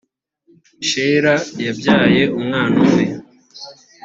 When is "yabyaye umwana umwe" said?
1.65-3.05